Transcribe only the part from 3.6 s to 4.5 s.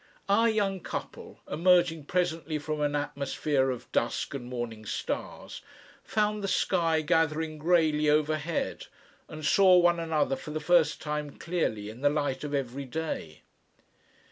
of dusk and